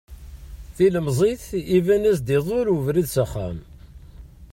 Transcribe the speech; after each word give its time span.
Tilemẓit 0.75 1.45
iban-as-d 1.77 2.27
iḍul 2.37 2.67
ubrid 2.75 3.07
s 3.13 3.15
axxam. 3.23 3.57